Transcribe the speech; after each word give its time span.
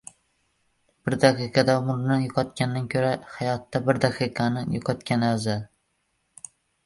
•Bir 1.09 1.15
daqiqada 1.23 1.73
umrni 1.81 2.15
yo‘qotgandan 2.23 2.87
ko‘ra 2.95 3.11
hayotda 3.35 3.81
bir 3.89 4.01
daqiqani 4.05 4.63
yo‘qotgan 4.77 5.27
afzal. 5.31 5.63